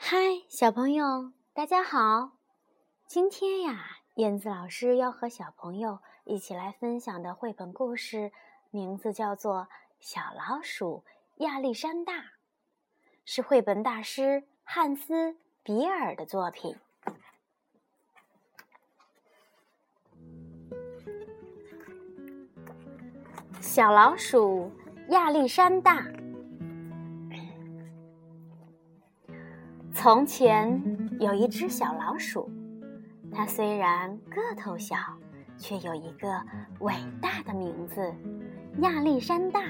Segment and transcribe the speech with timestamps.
[0.00, 0.16] 嗨，
[0.48, 2.30] 小朋友，大家好！
[3.08, 8.30] 今天呀，燕子老师要和小朋友一起来分享的绘本故事，
[8.70, 9.62] 名字叫做
[9.98, 11.02] 《小老鼠
[11.38, 12.12] 亚历山大》，
[13.24, 15.32] 是绘本大师汉斯·
[15.64, 16.76] 比尔的作品。
[23.60, 24.70] 小老鼠
[25.10, 26.06] 亚历山大。
[30.00, 30.80] 从前
[31.18, 32.48] 有一只小老鼠，
[33.32, 34.94] 它虽然个头小，
[35.56, 36.40] 却有一个
[36.78, 38.14] 伟大的名字——
[38.78, 39.60] 亚历山大。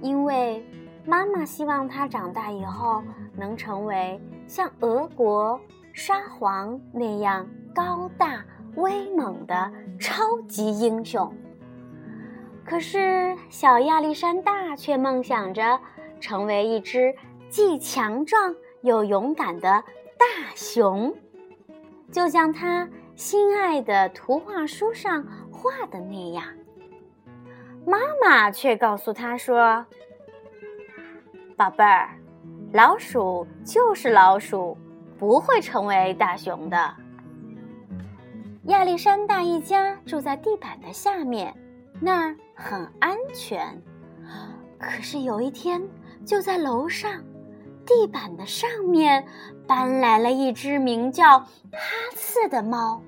[0.00, 0.64] 因为
[1.04, 3.02] 妈妈希望它长大以后
[3.36, 5.60] 能成为像俄国
[5.92, 7.44] 沙皇那样
[7.74, 8.44] 高大
[8.76, 11.34] 威猛的超级英雄。
[12.64, 15.80] 可是，小亚历山大却梦想着
[16.20, 17.12] 成为一只
[17.50, 18.54] 既强壮。
[18.82, 19.68] 又勇敢的
[20.16, 21.14] 大熊，
[22.10, 26.44] 就像他心爱的图画书上画的那样。
[27.86, 29.84] 妈妈却告诉他说
[31.56, 32.10] ：“宝贝儿，
[32.72, 34.76] 老鼠就是老鼠，
[35.18, 36.94] 不会成为大熊的。”
[38.64, 41.54] 亚历山大一家住在地板的下面，
[42.00, 43.80] 那儿很安全。
[44.78, 45.82] 可是有一天，
[46.26, 47.24] 就在楼上。
[47.88, 49.24] 地板的上面
[49.66, 51.46] 搬来了一只名叫哈
[52.14, 53.00] 刺的猫，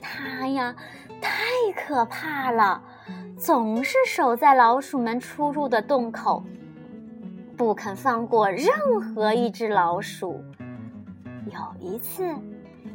[0.00, 0.74] 它呀
[1.20, 1.44] 太
[1.76, 2.82] 可怕了，
[3.36, 6.42] 总是守在老鼠们出入的洞口，
[7.54, 8.66] 不肯放过任
[8.98, 10.42] 何一只老鼠。
[11.50, 12.34] 有一次，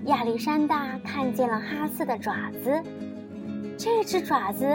[0.05, 2.33] 亚历山大看见了哈刺的爪
[2.63, 2.81] 子，
[3.77, 4.65] 这只爪子。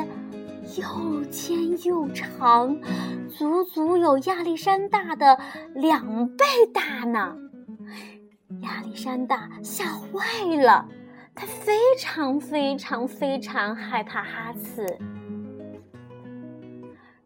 [0.76, 2.80] 又尖又长，
[3.28, 5.38] 足足有亚历山大的
[5.74, 7.36] 两倍大呢。
[8.62, 10.88] 亚历山大吓坏了，
[11.34, 14.98] 他非常非常非常害怕哈刺。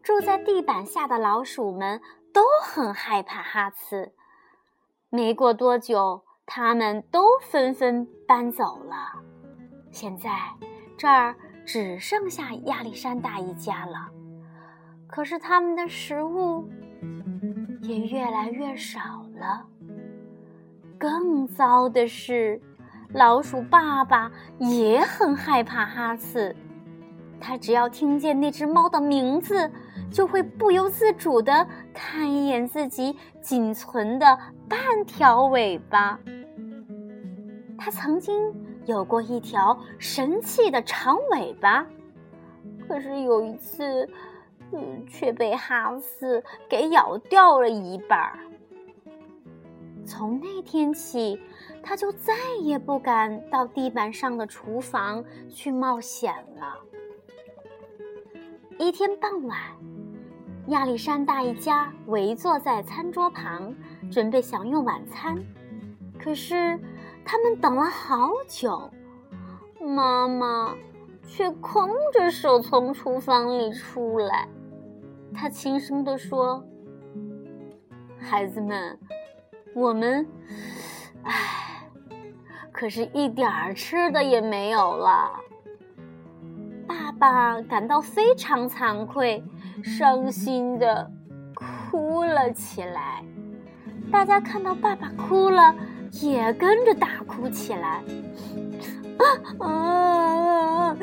[0.03, 2.01] 住在地板下的老鼠们
[2.33, 4.13] 都很害怕哈刺。
[5.11, 9.23] 没过多久，他们都纷纷搬走了。
[9.91, 10.31] 现在
[10.99, 11.35] 这儿。
[11.69, 14.09] 只剩下亚历山大一家了，
[15.07, 16.67] 可是他们的食物
[17.83, 18.99] 也越来越少
[19.39, 19.67] 了。
[20.97, 22.59] 更糟的是，
[23.13, 26.57] 老鼠爸爸也很害怕哈刺，
[27.39, 29.71] 他只要听见那只猫的名字，
[30.11, 36.19] 就会不由自主地看一眼自己仅存的半条尾巴。
[37.77, 38.35] 他曾经。
[38.89, 41.87] 有过一条神气的长尾巴，
[42.89, 44.09] 可是有一次，
[44.73, 48.39] 嗯，却被哈斯给咬掉了一半儿。
[50.07, 51.39] 从那天起，
[51.83, 52.33] 他就再
[52.63, 56.79] 也不敢到地板上的厨房去冒险了。
[58.79, 59.59] 一天傍晚，
[60.69, 63.75] 亚历山大一家围坐在餐桌旁，
[64.11, 65.37] 准备享用晚餐，
[66.19, 66.81] 可是。
[67.31, 68.91] 他们等了好久，
[69.79, 70.75] 妈妈
[71.27, 74.49] 却空着手从厨房里出来。
[75.35, 76.65] 她轻声地说
[78.19, 78.99] ：“孩子们，
[79.75, 80.27] 我们，
[81.25, 81.87] 唉，
[82.73, 85.31] 可是一点儿吃的也没有了。”
[86.89, 89.45] 爸爸感到非常惭愧，
[89.85, 91.11] 伤心的
[91.91, 93.23] 哭了起来。
[94.11, 95.75] 大家看到爸爸哭了。
[96.13, 98.03] 也跟着大哭起来，
[99.19, 99.25] 啊
[99.59, 100.97] 啊啊啊！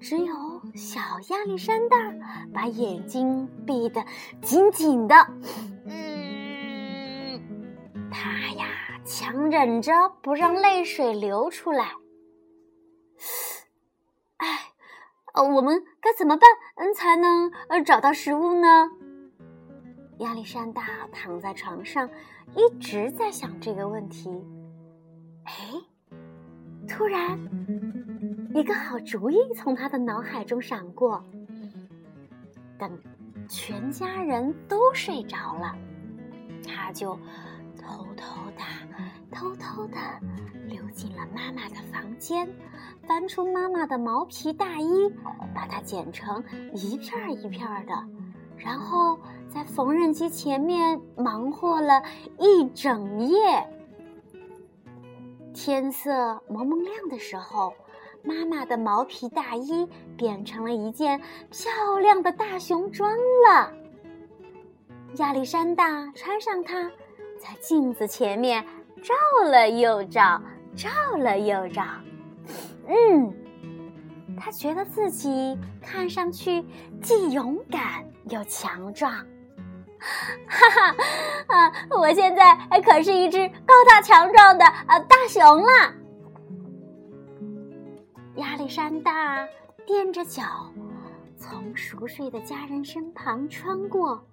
[0.00, 0.34] 只有
[0.74, 1.96] 小亚历山大
[2.52, 4.04] 把眼睛闭得
[4.40, 5.14] 紧紧的，
[5.86, 7.40] 嗯，
[8.10, 8.66] 他呀
[9.04, 11.92] 强忍着不让泪水流出来。
[14.38, 14.46] 哎，
[15.34, 18.90] 呃，我们该怎么办，嗯，才能呃找到食物呢？
[20.22, 20.82] 亚历山大
[21.12, 22.08] 躺在床上，
[22.54, 24.30] 一直在想这个问题。
[25.44, 25.52] 哎，
[26.88, 27.38] 突然，
[28.54, 31.22] 一个好主意从他的脑海中闪过。
[32.78, 32.98] 等
[33.48, 35.76] 全家人都睡着了，
[36.66, 37.14] 他就
[37.76, 38.62] 偷偷的、
[39.30, 39.96] 偷偷的
[40.66, 42.48] 溜进了妈妈的房间，
[43.06, 45.12] 翻出妈妈的毛皮大衣，
[45.52, 46.42] 把它剪成
[46.72, 48.21] 一片一片的。
[48.62, 49.18] 然后
[49.52, 52.02] 在缝纫机前面忙活了
[52.38, 53.68] 一整夜。
[55.52, 57.74] 天色蒙蒙亮的时候，
[58.22, 61.20] 妈妈的毛皮大衣变成了一件
[61.50, 63.10] 漂亮的大熊装
[63.46, 63.72] 了。
[65.16, 66.90] 亚历山大穿上它，
[67.38, 68.64] 在镜子前面
[69.02, 69.12] 照
[69.46, 70.40] 了又照，
[70.74, 70.88] 照
[71.18, 71.82] 了又照。
[72.88, 73.34] 嗯，
[74.38, 76.64] 他觉得自己看上去
[77.02, 79.12] 既勇敢又强壮。
[80.48, 80.96] 哈哈，
[81.46, 81.72] 啊！
[81.90, 85.94] 我现在可是一只高大强壮的呃大熊了。
[88.36, 89.46] 亚历山大
[89.86, 90.42] 踮着脚。
[91.36, 94.24] 从熟睡的家人身旁穿过，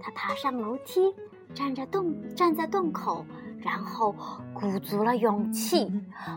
[0.00, 1.14] 他爬上楼梯，
[1.54, 3.24] 站在洞站在洞口，
[3.58, 4.14] 然后
[4.52, 5.90] 鼓足了勇气，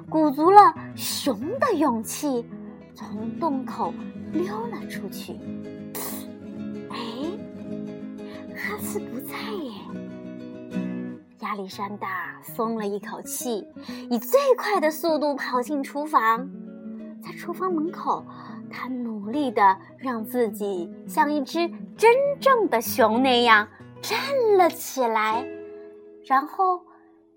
[0.10, 2.46] 鼓足了熊的勇气，
[2.96, 3.94] 从洞口
[4.32, 5.38] 溜了出去。
[9.52, 9.72] 耶！
[11.40, 13.68] 亚历山大松了一口气，
[14.10, 16.50] 以最快的速度跑进厨房，
[17.22, 18.26] 在厨房门口。
[18.74, 21.68] 他努力的让自己像一只
[21.98, 23.68] 真正的熊那样
[24.02, 24.18] 站
[24.58, 25.46] 了起来，
[26.24, 26.82] 然后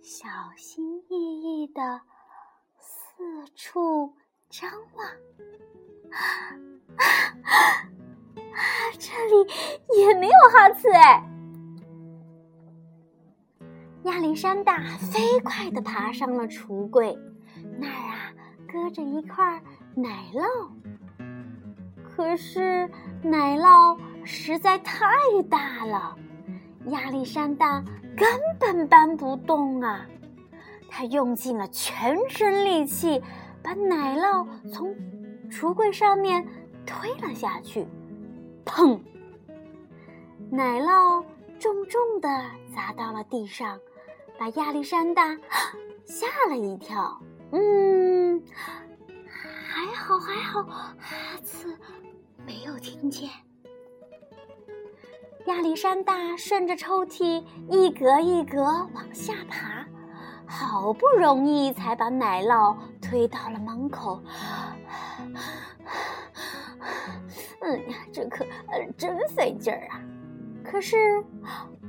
[0.00, 2.00] 小心翼翼的
[2.78, 3.25] 四
[3.56, 4.14] 处
[4.49, 5.06] 张望。
[6.12, 6.22] 啊，
[8.96, 11.28] 这里也没有哈茨哎！
[14.04, 17.18] 亚历山大飞快的爬上了橱柜，
[17.78, 18.32] 那儿啊
[18.70, 19.62] 搁着一块
[19.94, 20.44] 奶酪。
[22.02, 22.88] 可是
[23.22, 25.06] 奶酪实在太
[25.48, 26.16] 大了，
[26.88, 27.82] 亚历山大
[28.14, 28.28] 根
[28.60, 30.06] 本搬不动啊！
[30.90, 33.22] 他用尽了全身力气，
[33.62, 34.94] 把奶酪从
[35.50, 36.46] 橱柜上面
[36.84, 37.86] 推了下去，
[38.66, 39.00] 砰！
[40.50, 41.24] 奶酪
[41.58, 42.28] 重重的
[42.74, 43.78] 砸到了地上，
[44.38, 45.36] 把亚历山大
[46.04, 47.20] 吓了一跳。
[47.52, 48.42] 嗯，
[49.66, 51.76] 还好还好，哈茨。
[52.46, 53.31] 没有听见。
[55.46, 58.62] 亚历山大顺着抽屉一格一格
[58.94, 59.86] 往下爬，
[60.46, 64.22] 好不容易才把奶酪推到了门口。
[67.60, 70.00] 嗯呀，这可呃真费劲儿啊！
[70.62, 71.25] 可是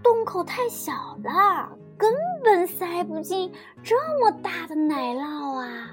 [0.02, 2.14] 洞口太小了，根
[2.46, 3.52] 本塞不进
[3.84, 5.90] 这么大的奶酪啊！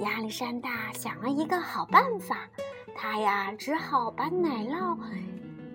[0.00, 2.48] 亚历山大想了一个好办法，
[2.96, 4.96] 他呀只好把奶酪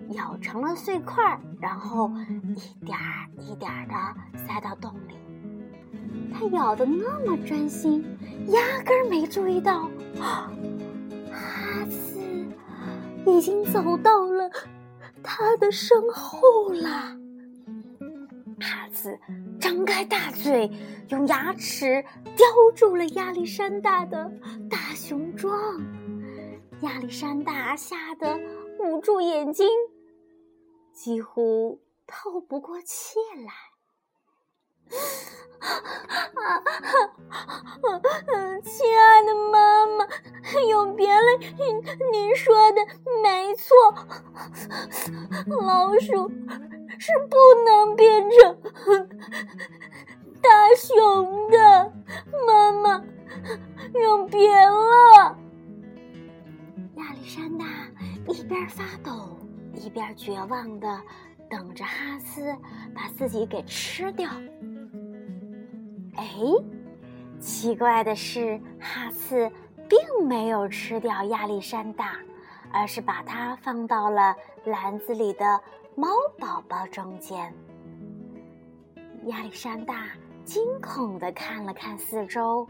[0.08, 2.10] 咬成了碎块，然后
[2.56, 2.98] 一点
[3.38, 5.14] 一点儿的塞到洞里。
[6.34, 8.04] 他咬的那么专心，
[8.48, 10.50] 压根儿没注意到，哈
[11.88, 12.18] 斯
[13.26, 14.50] 已经走到了
[15.22, 16.40] 他的身后
[16.70, 17.16] 了。
[18.60, 19.18] 哈子
[19.60, 20.70] 张开大嘴，
[21.08, 22.04] 用牙齿
[22.36, 24.32] 叼住了亚历山大的
[24.70, 25.78] 大熊装。
[26.80, 28.40] 亚历山大吓得
[28.80, 29.68] 捂住眼睛，
[30.92, 33.52] 几乎透不过气来。
[36.34, 36.62] 啊
[38.64, 40.06] 亲爱的妈妈，
[40.68, 41.38] 有别了，
[42.12, 42.86] 您说的
[43.22, 43.74] 没错，
[45.60, 46.30] 老鼠。
[46.98, 49.08] 是不能变成
[50.40, 51.92] 大熊的，
[52.46, 53.04] 妈妈，
[53.92, 55.36] 永别了。
[56.96, 57.66] 亚历山大
[58.26, 59.36] 一边发抖，
[59.74, 61.00] 一边绝望的
[61.50, 62.54] 等着哈斯
[62.94, 64.30] 把自己给吃掉。
[66.16, 66.24] 哎，
[67.38, 69.50] 奇怪的是，哈斯
[69.88, 72.16] 并没有吃掉亚历山大，
[72.72, 75.60] 而是把它放到了篮子里的。
[75.98, 77.54] 猫宝宝中间，
[79.28, 80.08] 亚历山大
[80.44, 82.68] 惊恐地看了看四周，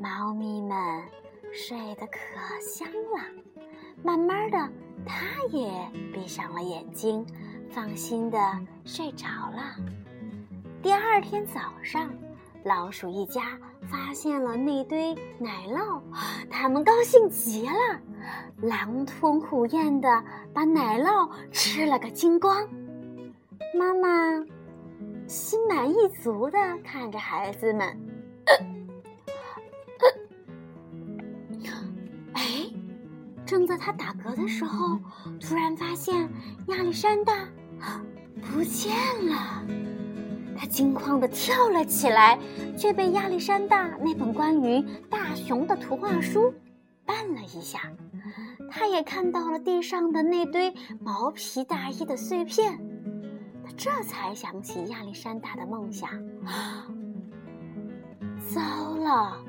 [0.00, 0.76] 猫咪们
[1.52, 2.18] 睡得可
[2.60, 3.64] 香了。
[4.02, 4.58] 慢慢的，
[5.06, 5.70] 他也
[6.12, 7.24] 闭上了眼睛，
[7.70, 8.36] 放心的
[8.84, 9.76] 睡着了。
[10.82, 12.12] 第二天早上，
[12.64, 16.02] 老鼠一家发现了那堆奶酪，
[16.50, 18.00] 他们高兴极了。
[18.60, 22.68] 狼吞虎咽的把奶酪吃了个精光，
[23.78, 24.44] 妈妈
[25.26, 27.98] 心满意足的看着孩子们。
[32.32, 32.70] 哎，
[33.44, 34.98] 正在他打嗝的时候，
[35.40, 36.28] 突然发现
[36.68, 37.48] 亚历山大
[38.40, 38.92] 不见
[39.28, 39.62] 了，
[40.56, 42.38] 他惊慌的跳了起来，
[42.76, 46.52] 却被亚历山大那本关于大熊的图画书
[47.06, 47.80] 绊了一下。
[48.74, 52.78] 他也看到了地上的那堆毛皮大衣的碎片，
[53.62, 56.08] 他这才想起亚历山大的梦想
[56.46, 56.88] 啊。
[58.48, 58.60] 糟
[58.96, 59.44] 了！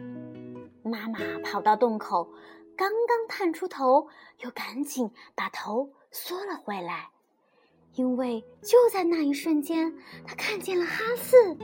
[0.84, 2.28] 妈妈跑到洞口，
[2.76, 4.08] 刚刚探出头，
[4.42, 7.08] 又赶紧把头缩了回来。
[7.96, 9.94] 因为就在那一瞬间，
[10.26, 11.56] 他看见了哈斯，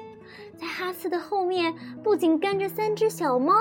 [0.58, 3.54] 在哈斯的后面不仅跟着三只小猫，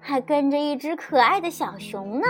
[0.00, 2.26] 还跟着一只可爱的小熊呢。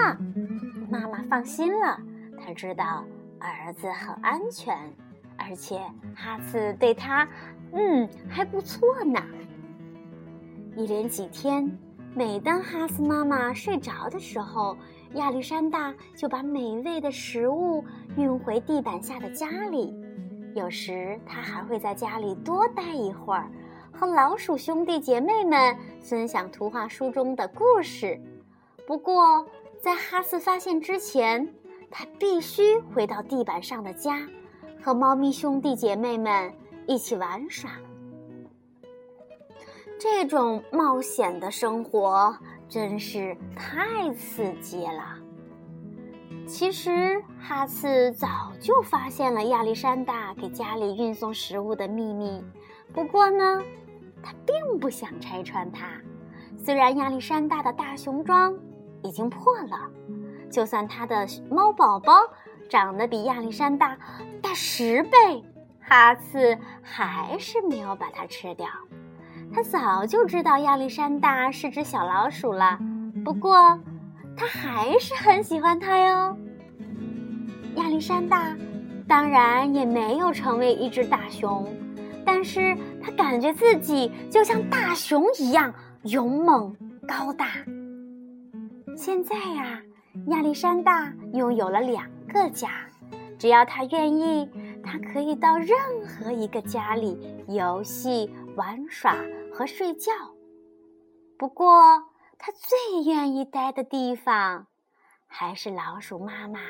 [0.90, 2.00] 妈妈放心了，
[2.40, 3.04] 她知道
[3.38, 4.76] 儿子很安全，
[5.37, 5.78] 而且
[6.14, 7.28] 哈斯对他，
[7.73, 9.23] 嗯，还不错呢。
[10.76, 11.71] 一连几天，
[12.14, 14.76] 每当哈斯妈妈睡着的时候，
[15.14, 17.85] 亚历山大就把美味的食物
[18.16, 19.95] 运回地板下的家里。
[20.54, 23.50] 有时他还会在家里多待一会儿，
[23.92, 28.18] 和老鼠兄弟姐妹们分享图画书中的故事。
[28.87, 29.47] 不过，
[29.81, 31.55] 在哈斯发现之前，
[31.91, 34.21] 他必须回到地板上的家，
[34.83, 36.53] 和猫咪兄弟姐妹们
[36.87, 37.71] 一起玩耍。
[39.99, 42.37] 这种冒险的生活
[42.69, 45.19] 真是太刺激了。
[46.47, 52.43] 其实哈斯早就发现了亚历山大给家里运送食物的秘密，
[52.93, 53.63] 不过呢，
[54.23, 55.89] 他并不想拆穿它。
[56.57, 58.57] 虽然亚历山大的大熊装
[59.02, 59.90] 已经破了，
[60.50, 62.12] 就算他的猫宝宝
[62.69, 63.97] 长得比亚历山大
[64.43, 65.45] 大十倍，
[65.81, 68.69] 哈茨还是没有把它吃掉。
[69.52, 72.78] 他早就知道亚历山大是只小老鼠了，
[73.25, 73.78] 不过
[74.37, 76.37] 他还是很喜欢它哟。
[77.76, 78.55] 亚历山大
[79.07, 81.67] 当然也没有成为一只大熊，
[82.26, 86.76] 但是他感觉自己就像大熊一样勇猛
[87.07, 87.47] 高大。
[88.99, 89.81] 现在呀，
[90.26, 92.69] 亚历山大拥有了两个家，
[93.38, 94.50] 只要他愿意，
[94.83, 95.71] 他可以到任
[96.05, 99.14] 何一个家里游戏、玩耍。
[99.52, 100.12] 和睡觉，
[101.37, 101.83] 不过
[102.38, 104.67] 他最愿意待的地方，
[105.26, 106.61] 还是老鼠妈妈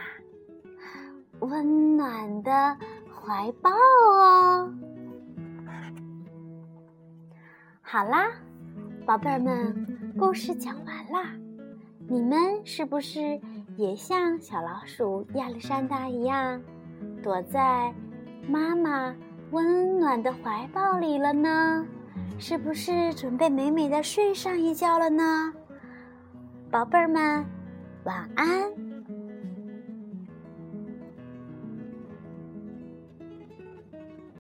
[1.40, 2.78] 温暖的
[3.12, 4.72] 怀抱哦。
[7.82, 8.30] 好啦，
[9.04, 11.30] 宝贝儿们，故事讲完啦，
[12.10, 13.38] 你们是不是
[13.76, 16.60] 也像小老鼠亚历山大一样，
[17.22, 17.92] 躲在
[18.48, 19.14] 妈妈
[19.50, 21.86] 温暖的怀抱里了呢？
[22.38, 25.52] 是不是准备美美的睡上一觉了呢，
[26.70, 27.44] 宝贝儿们，
[28.04, 28.87] 晚安。